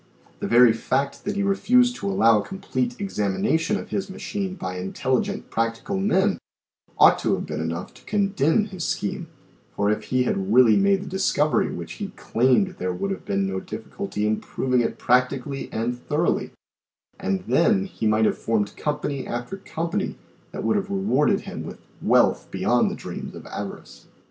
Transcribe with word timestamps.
The 0.39 0.47
very 0.47 0.73
fact 0.73 1.25
that 1.25 1.35
he 1.35 1.43
refused 1.43 1.95
to 1.97 2.09
allow 2.09 2.39
a 2.39 2.43
complete 2.43 2.99
examination 2.99 3.77
of 3.77 3.89
his 3.89 4.09
machine 4.09 4.55
by 4.55 4.79
intelligent 4.79 5.51
practical 5.51 5.95
men, 5.99 6.39
ought 6.97 7.19
to 7.19 7.35
have 7.35 7.45
been 7.45 7.61
enough 7.61 7.93
to 7.93 8.05
condemn 8.05 8.65
his 8.65 8.83
scheme, 8.83 9.27
for 9.75 9.91
if 9.91 10.05
he 10.05 10.23
had 10.23 10.51
really 10.51 10.75
made 10.75 11.03
the 11.03 11.07
discovery 11.07 11.69
which 11.71 11.93
he 12.01 12.07
claimed 12.15 12.77
there 12.79 12.91
would 12.91 13.11
have 13.11 13.25
been 13.25 13.45
no 13.45 13.59
difficulty 13.59 14.25
in 14.25 14.37
proving 14.37 14.81
it 14.81 14.97
practically 14.97 15.71
and 15.71 15.99
thoroughly, 16.07 16.49
and 17.19 17.43
then 17.47 17.85
he 17.85 18.07
might 18.07 18.25
have 18.25 18.39
formed 18.39 18.75
company 18.75 19.27
after 19.27 19.57
company 19.57 20.15
that 20.51 20.63
would 20.63 20.77
have 20.77 20.89
re 20.89 20.97
warded 20.97 21.41
him 21.41 21.61
with 21.63 21.77
"wealth 22.01 22.47
beyond 22.49 22.89
the 22.89 22.95
dreams 22.95 23.35
of 23.35 23.45
avarice." 23.45 24.07